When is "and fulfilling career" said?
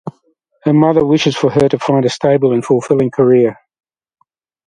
2.53-3.59